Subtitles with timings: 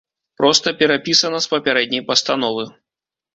[0.39, 2.67] Проста перапісана з папярэдняй пастановы.